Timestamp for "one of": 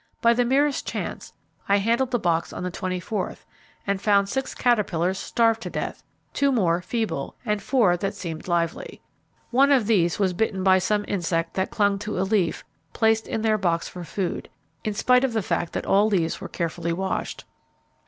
9.51-9.85